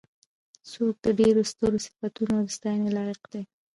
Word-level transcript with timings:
څوک 0.71 0.93
د 1.05 1.07
ډېرو 1.19 1.41
سترو 1.51 1.77
صفتونو 1.85 2.33
او 2.39 2.43
د 2.47 2.49
ستاینې 2.57 2.89
لایق 2.97 3.21
دی. 3.33 3.43